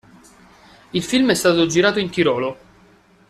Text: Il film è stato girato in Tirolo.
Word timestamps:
Il 0.93 1.03
film 1.03 1.29
è 1.29 1.35
stato 1.35 1.67
girato 1.67 1.99
in 1.99 2.09
Tirolo. 2.09 2.57